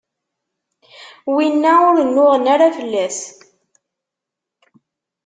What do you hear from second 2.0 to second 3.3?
nnuɣen ara fell-as.